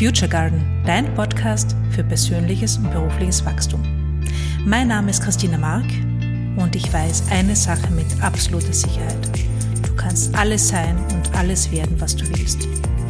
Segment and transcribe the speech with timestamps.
[0.00, 3.82] Future Garden, dein Podcast für persönliches und berufliches Wachstum.
[4.64, 5.84] Mein Name ist Christina Mark
[6.56, 9.28] und ich weiß eine Sache mit absoluter Sicherheit.
[9.86, 12.66] Du kannst alles sein und alles werden, was du willst.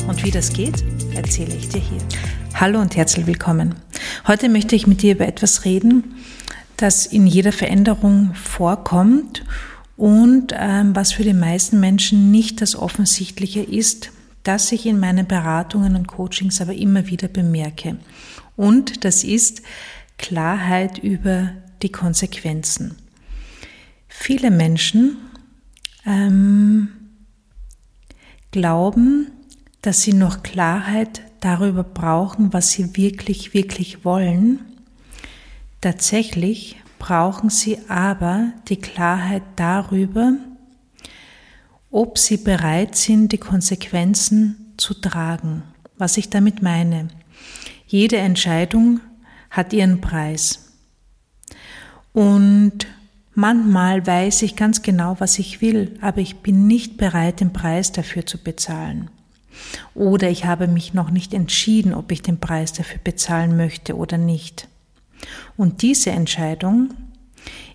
[0.08, 0.82] Und wie das geht,
[1.14, 2.00] erzähle ich dir hier.
[2.54, 3.76] Hallo und herzlich willkommen.
[4.26, 6.16] Heute möchte ich mit dir über etwas reden,
[6.76, 9.44] das in jeder Veränderung vorkommt
[9.96, 14.10] und ähm, was für die meisten Menschen nicht das Offensichtliche ist,
[14.42, 17.98] das ich in meinen Beratungen und Coachings aber immer wieder bemerke.
[18.56, 19.62] Und das ist
[20.18, 21.50] Klarheit über
[21.82, 22.96] die Konsequenzen.
[24.08, 25.16] Viele Menschen
[26.06, 26.88] ähm,
[28.50, 29.30] glauben,
[29.82, 34.60] dass sie noch Klarheit darüber brauchen, was sie wirklich, wirklich wollen.
[35.80, 40.34] Tatsächlich brauchen sie aber die Klarheit darüber,
[41.90, 45.62] ob sie bereit sind, die Konsequenzen zu tragen.
[45.98, 47.08] Was ich damit meine.
[47.86, 49.00] Jede Entscheidung
[49.50, 50.70] hat ihren Preis.
[52.12, 52.86] Und
[53.34, 57.92] manchmal weiß ich ganz genau, was ich will, aber ich bin nicht bereit, den Preis
[57.92, 59.10] dafür zu bezahlen.
[59.94, 64.16] Oder ich habe mich noch nicht entschieden, ob ich den Preis dafür bezahlen möchte oder
[64.16, 64.68] nicht.
[65.56, 66.94] Und diese Entscheidung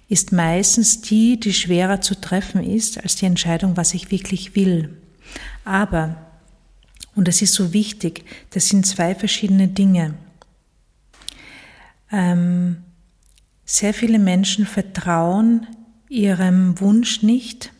[0.07, 4.97] ist meistens die, die schwerer zu treffen ist als die Entscheidung, was ich wirklich will.
[5.63, 6.15] Aber,
[7.15, 10.13] und das ist so wichtig, das sind zwei verschiedene Dinge.
[12.11, 12.77] Ähm,
[13.65, 15.65] sehr viele Menschen vertrauen
[16.07, 17.71] ihrem Wunsch nicht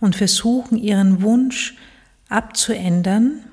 [0.00, 1.76] und versuchen ihren Wunsch
[2.28, 3.44] abzuändern,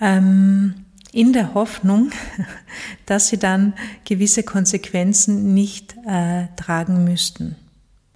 [0.00, 2.12] ähm, in der Hoffnung,
[3.10, 7.56] dass sie dann gewisse Konsequenzen nicht äh, tragen müssten.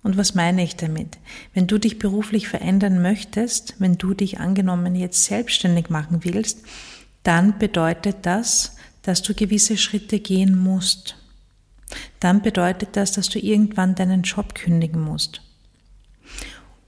[0.05, 1.19] Und was meine ich damit?
[1.53, 6.61] Wenn du dich beruflich verändern möchtest, wenn du dich angenommen jetzt selbstständig machen willst,
[7.25, 11.17] dann bedeutet das, dass du gewisse Schritte gehen musst.
[12.21, 15.43] Dann bedeutet das, dass du irgendwann deinen Job kündigen musst.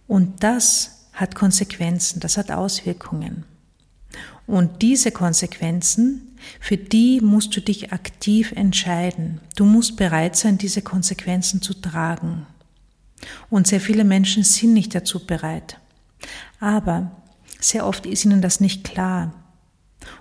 [0.06, 3.44] Und das hat Konsequenzen, das hat Auswirkungen.
[4.46, 6.25] Und diese Konsequenzen,
[6.60, 9.40] für die musst du dich aktiv entscheiden.
[9.56, 12.46] Du musst bereit sein, diese Konsequenzen zu tragen.
[13.50, 15.78] Und sehr viele Menschen sind nicht dazu bereit.
[16.60, 17.10] Aber
[17.60, 19.32] sehr oft ist ihnen das nicht klar.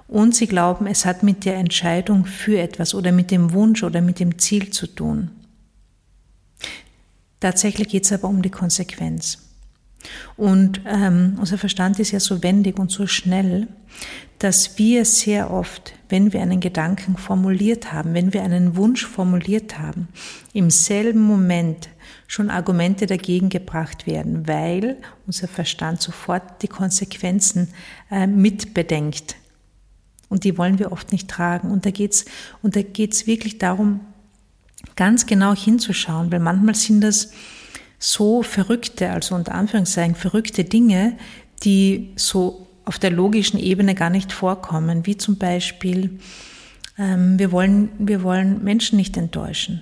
[0.07, 4.01] Und sie glauben, es hat mit der Entscheidung für etwas oder mit dem Wunsch oder
[4.01, 5.31] mit dem Ziel zu tun.
[7.39, 9.39] Tatsächlich geht es aber um die Konsequenz.
[10.37, 13.67] Und ähm, unser Verstand ist ja so wendig und so schnell,
[14.39, 19.79] dass wir sehr oft, wenn wir einen Gedanken formuliert haben, wenn wir einen Wunsch formuliert
[19.79, 20.09] haben,
[20.53, 21.89] im selben Moment
[22.27, 27.69] schon Argumente dagegen gebracht werden, weil unser Verstand sofort die Konsequenzen
[28.11, 29.35] äh, mitbedenkt.
[30.27, 31.71] Und die wollen wir oft nicht tragen.
[31.71, 32.25] Und da geht's,
[32.61, 34.01] und da geht's wirklich darum,
[34.95, 37.31] ganz genau hinzuschauen, weil manchmal sind das
[38.05, 41.17] so verrückte, also unter Anführungszeichen verrückte Dinge,
[41.63, 46.19] die so auf der logischen Ebene gar nicht vorkommen, wie zum Beispiel,
[46.99, 49.81] ähm, wir, wollen, wir wollen Menschen nicht enttäuschen.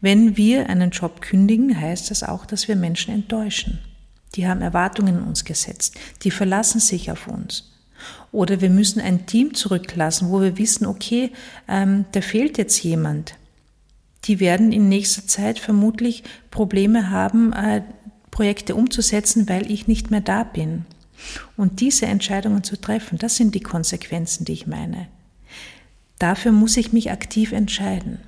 [0.00, 3.80] Wenn wir einen Job kündigen, heißt das auch, dass wir Menschen enttäuschen.
[4.36, 7.72] Die haben Erwartungen in uns gesetzt, die verlassen sich auf uns.
[8.30, 11.32] Oder wir müssen ein Team zurücklassen, wo wir wissen, okay,
[11.66, 13.34] ähm, da fehlt jetzt jemand
[14.28, 17.82] die werden in nächster Zeit vermutlich Probleme haben, äh,
[18.30, 20.84] Projekte umzusetzen, weil ich nicht mehr da bin.
[21.56, 25.08] Und diese Entscheidungen zu treffen, das sind die Konsequenzen, die ich meine.
[26.18, 28.18] Dafür muss ich mich aktiv entscheiden.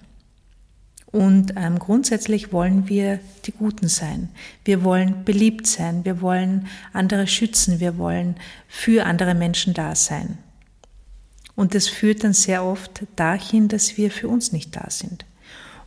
[1.12, 4.28] Und ähm, grundsätzlich wollen wir die Guten sein.
[4.64, 6.04] Wir wollen beliebt sein.
[6.04, 7.80] Wir wollen andere schützen.
[7.80, 8.36] Wir wollen
[8.68, 10.38] für andere Menschen da sein.
[11.56, 15.24] Und das führt dann sehr oft dahin, dass wir für uns nicht da sind.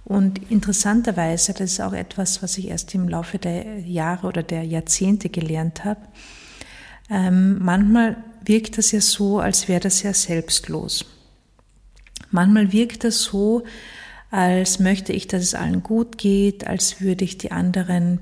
[0.06, 4.64] Und interessanterweise, das ist auch etwas, was ich erst im Laufe der Jahre oder der
[4.64, 6.02] Jahrzehnte gelernt habe,
[7.10, 11.06] ähm, manchmal wirkt das ja so, als wäre das ja selbstlos.
[12.32, 13.64] Manchmal wirkt das so,
[14.32, 18.20] als möchte ich, dass es allen gut geht, als würde ich die anderen,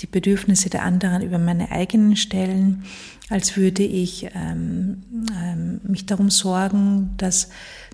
[0.00, 2.84] die Bedürfnisse der anderen über meine eigenen stellen,
[3.28, 5.02] als würde ich ähm,
[5.36, 7.48] ähm, mich darum sorgen, dass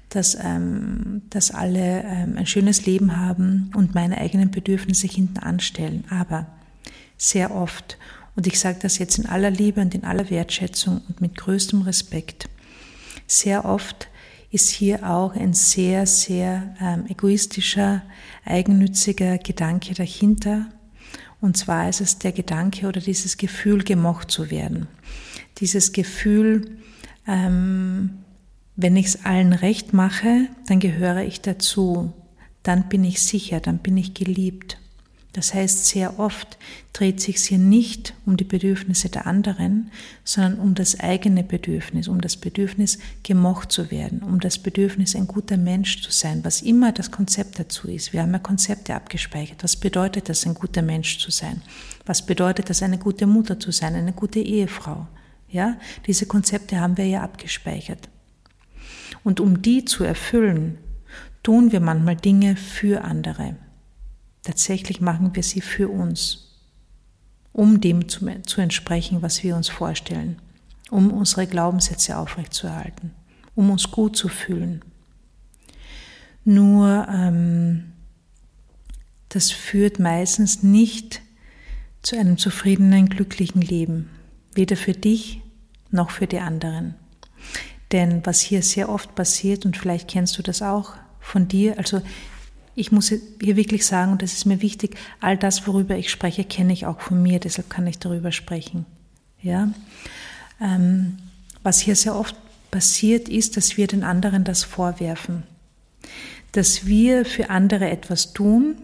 [0.09, 6.05] dass, ähm, dass alle ähm, ein schönes Leben haben und meine eigenen Bedürfnisse hinten anstellen.
[6.11, 6.47] Aber
[7.17, 7.99] sehr oft,
[8.37, 11.83] und ich sage das jetzt in aller Liebe und in aller Wertschätzung und mit größtem
[11.83, 12.49] Respekt,
[13.27, 14.09] sehr oft
[14.51, 18.03] ist hier auch ein sehr, sehr ähm, egoistischer,
[18.45, 20.67] eigennütziger Gedanke dahinter.
[21.41, 24.89] Und zwar ist es der Gedanke oder dieses Gefühl, gemocht zu werden.
[25.59, 26.79] Dieses Gefühl,
[27.27, 28.25] ähm,
[28.81, 32.13] wenn ich es allen recht mache, dann gehöre ich dazu,
[32.63, 34.79] dann bin ich sicher, dann bin ich geliebt.
[35.33, 36.59] Das heißt, sehr oft
[36.93, 39.91] dreht sich hier nicht um die Bedürfnisse der anderen,
[40.23, 45.27] sondern um das eigene Bedürfnis, um das Bedürfnis, gemocht zu werden, um das Bedürfnis, ein
[45.27, 48.13] guter Mensch zu sein, was immer das Konzept dazu ist.
[48.13, 49.65] Wir haben ja Konzepte abgespeichert.
[49.65, 51.63] Was bedeutet das, ein guter Mensch zu sein?
[52.07, 55.09] Was bedeutet das, eine gute Mutter zu sein, eine gute Ehefrau?
[55.51, 58.09] Ja, diese Konzepte haben wir ja abgespeichert.
[59.29, 60.79] Und um die zu erfüllen,
[61.43, 63.57] tun wir manchmal Dinge für andere.
[64.43, 66.57] Tatsächlich machen wir sie für uns,
[67.53, 70.39] um dem zu, zu entsprechen, was wir uns vorstellen,
[70.89, 73.11] um unsere Glaubenssätze aufrechtzuerhalten,
[73.55, 74.83] um uns gut zu fühlen.
[76.47, 77.93] Nur ähm,
[79.29, 81.21] das führt meistens nicht
[82.01, 84.09] zu einem zufriedenen, glücklichen Leben,
[84.55, 85.43] weder für dich
[85.91, 86.95] noch für die anderen.
[87.93, 92.03] Denn was hier sehr oft passiert, und vielleicht kennst du das auch von dir, also
[92.79, 96.45] ich muss hier wirklich sagen, und das ist mir wichtig, all das, worüber ich spreche,
[96.45, 98.87] kenne ich auch von mir, deshalb kann ich darüber sprechen.
[99.43, 99.71] Ja?
[100.61, 101.19] Ähm,
[101.65, 102.37] was hier sehr oft
[102.71, 105.43] passiert, ist, dass wir den anderen das vorwerfen.
[106.53, 108.77] Dass wir für andere etwas tun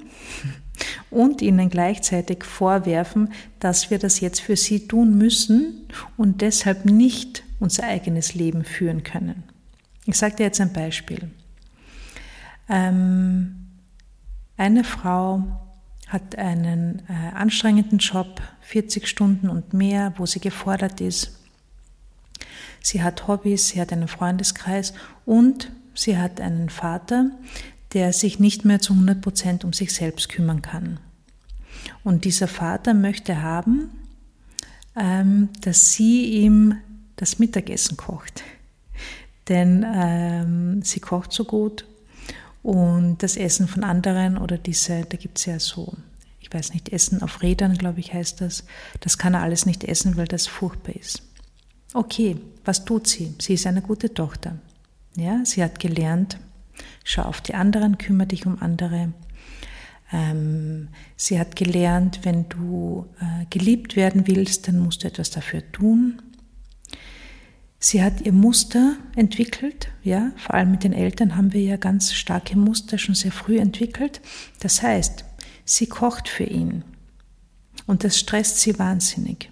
[1.11, 5.87] und ihnen gleichzeitig vorwerfen, dass wir das jetzt für sie tun müssen
[6.17, 9.45] und deshalb nicht unser eigenes Leben führen können.
[10.07, 11.31] Ich sage dir jetzt ein Beispiel.
[12.69, 13.67] Ähm,
[14.57, 15.43] eine Frau
[16.09, 21.39] hat einen äh, anstrengenden Job, 40 Stunden und mehr, wo sie gefordert ist.
[22.81, 24.93] Sie hat Hobbys, sie hat einen Freundeskreis
[25.25, 27.31] und sie hat einen Vater,
[27.95, 31.01] der sich nicht mehr zu 100 Prozent um sich selbst kümmern kann.
[32.03, 33.91] Und dieser Vater möchte haben,
[34.97, 36.77] ähm, dass sie ihm
[37.17, 38.43] das Mittagessen kocht.
[39.49, 41.87] Denn ähm, sie kocht so gut
[42.63, 45.93] und das Essen von anderen oder diese, da gibt es ja so,
[46.41, 48.65] ich weiß nicht, Essen auf Rädern, glaube ich, heißt das.
[49.01, 51.23] Das kann er alles nicht essen, weil das furchtbar ist.
[51.93, 53.35] Okay, was tut sie?
[53.41, 54.59] Sie ist eine gute Tochter.
[55.17, 56.39] Ja, sie hat gelernt,
[57.05, 59.13] schau auf die anderen, kümmere dich um andere.
[60.13, 65.71] Ähm, sie hat gelernt, wenn du äh, geliebt werden willst, dann musst du etwas dafür
[65.73, 66.21] tun.
[67.85, 72.15] Sie hat ihr Muster entwickelt, ja, vor allem mit den Eltern haben wir ja ganz
[72.15, 74.23] starke Muster schon sehr früh entwickelt.
[74.61, 75.27] Das heißt,
[75.67, 76.83] sie kocht für ihn
[77.87, 79.51] und das stresst sie wahnsinnig.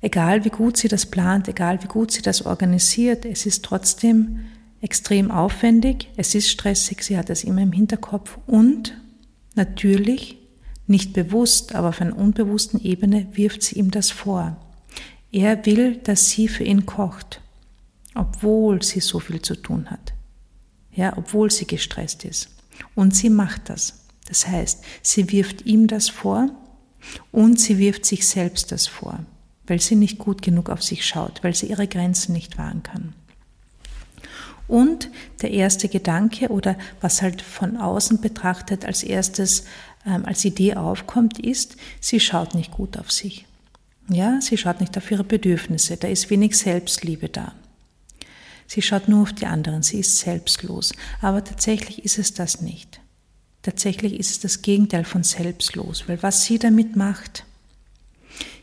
[0.00, 4.40] Egal wie gut sie das plant, egal wie gut sie das organisiert, es ist trotzdem
[4.80, 9.00] extrem aufwendig, es ist stressig, sie hat das immer im Hinterkopf und
[9.54, 10.36] natürlich,
[10.88, 14.56] nicht bewusst, aber auf einer unbewussten Ebene wirft sie ihm das vor.
[15.30, 17.40] Er will, dass sie für ihn kocht,
[18.14, 20.14] obwohl sie so viel zu tun hat.
[20.92, 22.48] Ja, obwohl sie gestresst ist.
[22.94, 24.00] Und sie macht das.
[24.26, 26.50] Das heißt, sie wirft ihm das vor
[27.32, 29.20] und sie wirft sich selbst das vor,
[29.66, 33.14] weil sie nicht gut genug auf sich schaut, weil sie ihre Grenzen nicht wahren kann.
[34.66, 35.08] Und
[35.40, 39.64] der erste Gedanke oder was halt von außen betrachtet als erstes
[40.06, 43.47] ähm, als Idee aufkommt, ist, sie schaut nicht gut auf sich.
[44.10, 47.54] Ja, sie schaut nicht auf ihre Bedürfnisse, da ist wenig Selbstliebe da.
[48.66, 50.92] Sie schaut nur auf die anderen, sie ist selbstlos.
[51.22, 53.00] Aber tatsächlich ist es das nicht.
[53.62, 57.44] Tatsächlich ist es das Gegenteil von selbstlos, weil was sie damit macht,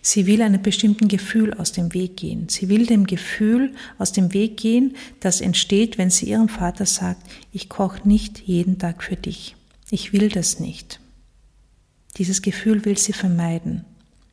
[0.02, 2.48] sie will einem bestimmten Gefühl aus dem Weg gehen.
[2.50, 7.24] Sie will dem Gefühl aus dem Weg gehen, das entsteht, wenn sie ihrem Vater sagt,
[7.52, 9.56] ich koche nicht jeden Tag für dich.
[9.90, 11.00] Ich will das nicht.
[12.18, 13.86] Dieses Gefühl will sie vermeiden.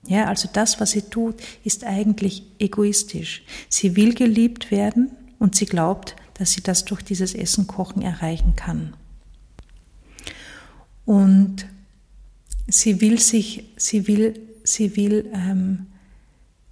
[0.06, 3.42] Ja, also das, was sie tut, ist eigentlich egoistisch.
[3.68, 8.56] Sie will geliebt werden und sie glaubt, dass sie das durch dieses Essen kochen erreichen
[8.56, 8.94] kann.
[11.04, 11.66] Und
[12.66, 15.87] sie will sich, sie will, sie will, ähm,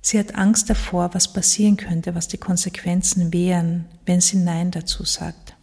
[0.03, 5.05] sie hat Angst davor, was passieren könnte, was die Konsequenzen wären, wenn sie Nein dazu
[5.05, 5.55] sagt.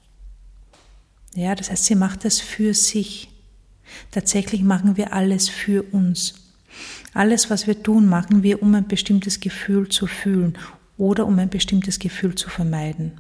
[1.36, 3.30] Ja, das heißt, sie macht das für sich.
[4.12, 6.47] Tatsächlich machen wir alles für uns.
[7.14, 10.58] Alles, was wir tun, machen wir, um ein bestimmtes Gefühl zu fühlen
[10.98, 13.20] oder um ein bestimmtes Gefühl zu vermeiden.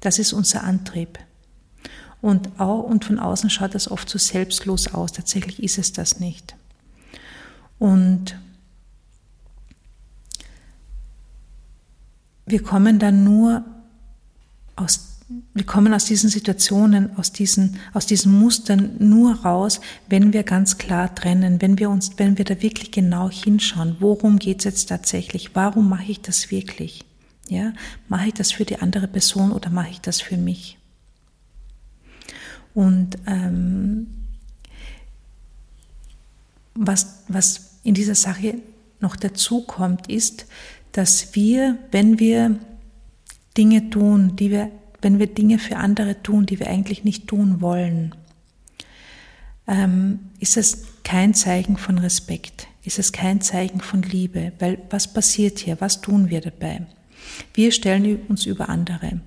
[0.00, 1.18] Das ist unser Antrieb.
[2.20, 5.12] Und, auch, und von außen schaut das oft so selbstlos aus.
[5.12, 6.56] Tatsächlich ist es das nicht.
[7.78, 8.38] Und
[12.46, 13.64] wir kommen dann nur
[14.76, 20.42] aus wir kommen aus diesen Situationen, aus diesen, aus diesen Mustern nur raus, wenn wir
[20.42, 24.64] ganz klar trennen, wenn wir uns, wenn wir da wirklich genau hinschauen, worum geht es
[24.64, 27.04] jetzt tatsächlich, warum mache ich das wirklich?
[27.48, 27.72] Ja,
[28.08, 30.78] mache ich das für die andere Person oder mache ich das für mich?
[32.74, 34.06] Und ähm,
[36.74, 38.56] was, was in dieser Sache
[39.00, 40.46] noch dazu kommt, ist,
[40.92, 42.58] dass wir, wenn wir
[43.56, 44.70] Dinge tun, die wir,
[45.04, 48.14] wenn wir Dinge für andere tun, die wir eigentlich nicht tun wollen,
[49.66, 55.12] ähm, ist es kein Zeichen von Respekt, ist es kein Zeichen von Liebe, weil was
[55.12, 56.86] passiert hier, was tun wir dabei?
[57.52, 59.20] Wir stellen uns über andere.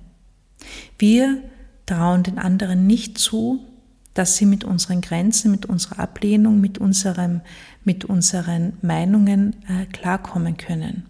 [0.98, 1.42] Wir
[1.86, 3.60] trauen den anderen nicht zu,
[4.14, 7.40] dass sie mit unseren Grenzen, mit unserer Ablehnung, mit, unserem,
[7.84, 11.06] mit unseren Meinungen äh, klarkommen können.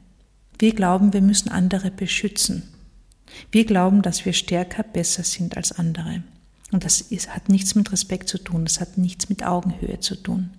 [0.59, 2.65] Wir glauben, wir müssen andere beschützen.
[3.51, 6.23] Wir glauben, dass wir stärker, besser sind als andere.
[6.73, 10.17] Und das ist, hat nichts mit Respekt zu tun, das hat nichts mit Augenhöhe zu
[10.17, 10.51] tun.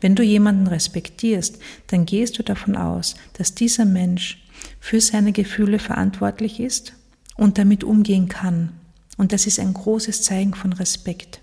[0.00, 4.42] Wenn du jemanden respektierst, dann gehst du davon aus, dass dieser Mensch
[4.80, 6.94] für seine Gefühle verantwortlich ist
[7.36, 8.72] und damit umgehen kann.
[9.16, 11.40] Und das ist ein großes Zeichen von Respekt.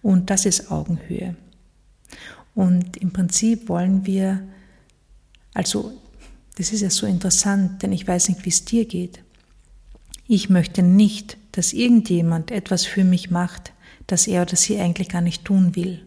[0.00, 1.36] Und das ist Augenhöhe.
[2.54, 4.42] Und im Prinzip wollen wir,
[5.54, 5.92] also
[6.58, 9.20] das ist ja so interessant, denn ich weiß nicht, wie es dir geht.
[10.26, 13.72] Ich möchte nicht, dass irgendjemand etwas für mich macht,
[14.08, 16.04] das er oder sie eigentlich gar nicht tun will,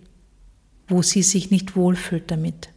[0.89, 2.67] wo sie sich nicht wohlfühlt damit,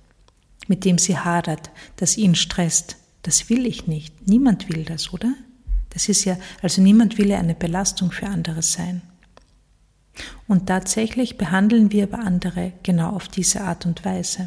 [0.69, 2.97] mit dem sie hadert, das ihn stresst.
[3.23, 4.29] Das will ich nicht.
[4.29, 5.35] Niemand will das, oder?
[5.91, 9.03] Das ist ja, also niemand will ja eine Belastung für andere sein.
[10.47, 14.47] Und tatsächlich behandeln wir aber andere genau auf diese Art und Weise.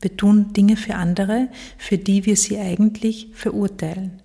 [0.00, 4.22] Wir tun Dinge für andere, für die wir sie eigentlich verurteilen.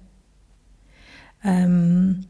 [1.44, 2.26] Ähm,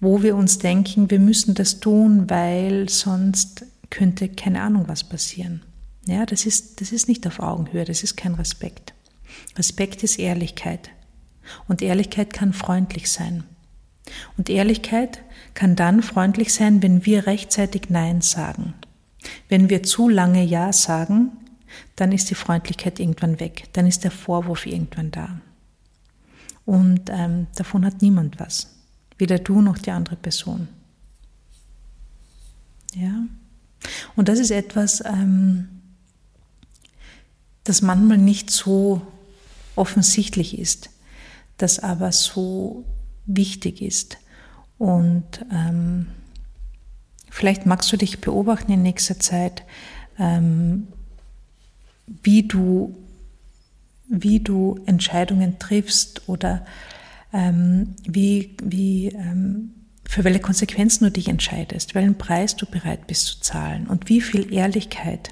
[0.00, 5.62] wo wir uns denken, wir müssen das tun, weil sonst könnte keine Ahnung was passieren.
[6.06, 8.94] Ja, das ist, das ist nicht auf Augenhöhe, das ist kein Respekt.
[9.56, 10.90] Respekt ist Ehrlichkeit.
[11.66, 13.44] Und Ehrlichkeit kann freundlich sein.
[14.36, 15.22] Und Ehrlichkeit
[15.54, 18.74] kann dann freundlich sein, wenn wir rechtzeitig Nein sagen.
[19.48, 21.32] Wenn wir zu lange Ja sagen,
[21.98, 25.40] dann ist die Freundlichkeit irgendwann weg, dann ist der Vorwurf irgendwann da.
[26.64, 28.68] Und ähm, davon hat niemand was,
[29.18, 30.68] weder du noch die andere Person.
[32.94, 33.24] Ja,
[34.14, 35.68] und das ist etwas, ähm,
[37.64, 39.02] das manchmal nicht so
[39.74, 40.90] offensichtlich ist,
[41.56, 42.84] das aber so
[43.26, 44.18] wichtig ist.
[44.78, 46.06] Und ähm,
[47.28, 49.64] vielleicht magst du dich beobachten in nächster Zeit,
[50.16, 50.86] ähm,
[52.22, 52.96] wie du,
[54.08, 56.64] wie du Entscheidungen triffst oder
[57.32, 59.70] ähm, wie, wie, ähm,
[60.04, 64.20] für welche Konsequenzen du dich entscheidest, welchen Preis du bereit bist zu zahlen und wie
[64.20, 65.30] viel Ehrlichkeit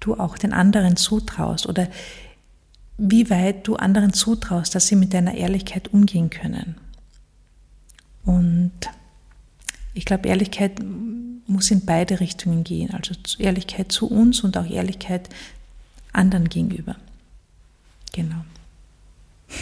[0.00, 1.88] du auch den anderen zutraust oder
[2.98, 6.76] wie weit du anderen zutraust, dass sie mit deiner Ehrlichkeit umgehen können.
[8.24, 8.72] Und
[9.94, 10.80] ich glaube, Ehrlichkeit
[11.46, 15.28] muss in beide Richtungen gehen, also Ehrlichkeit zu uns und auch Ehrlichkeit
[16.12, 16.96] anderen gegenüber.
[18.12, 18.44] Genau.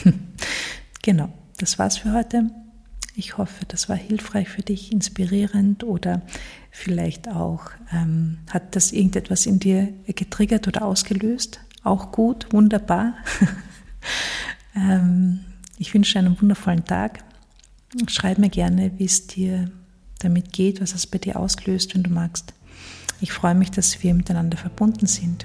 [1.02, 2.50] genau, das war's für heute.
[3.16, 6.23] Ich hoffe, das war hilfreich für dich, inspirierend oder
[6.71, 11.61] vielleicht auch ähm, hat das irgendetwas in dir getriggert oder ausgelöst.
[11.83, 13.14] Auch gut, wunderbar.
[14.76, 15.40] ähm,
[15.78, 17.25] ich wünsche einen wundervollen Tag.
[18.07, 19.71] Schreib mir gerne, wie es dir
[20.21, 22.54] damit geht, was es bei dir auslöst, wenn du magst.
[23.21, 25.45] Ich freue mich, dass wir miteinander verbunden sind.